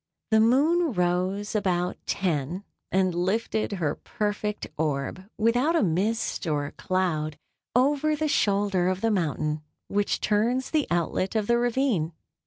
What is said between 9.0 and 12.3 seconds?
the mountain which turns the outlet of the ravine.